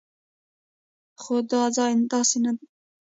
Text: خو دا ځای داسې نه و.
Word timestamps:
خو 1.21 1.33
دا 1.51 1.63
ځای 1.75 1.91
داسې 2.11 2.37
نه 2.43 2.51
و. 2.55 2.57